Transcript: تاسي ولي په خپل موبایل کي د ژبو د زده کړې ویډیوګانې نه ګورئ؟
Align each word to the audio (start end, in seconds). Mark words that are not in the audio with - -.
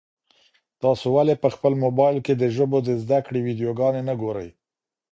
تاسي 0.81 1.07
ولي 1.15 1.35
په 1.43 1.49
خپل 1.55 1.73
موبایل 1.83 2.17
کي 2.25 2.33
د 2.37 2.43
ژبو 2.55 2.77
د 2.83 2.89
زده 3.03 3.19
کړې 3.25 3.39
ویډیوګانې 3.45 4.01
نه 4.09 4.13
ګورئ؟ 4.21 4.49